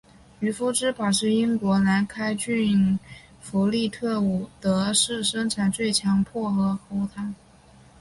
[0.39, 2.97] 渔夫之宝是英国兰开夏郡
[3.39, 7.35] 弗利特伍德市生产的强劲薄荷喉糖。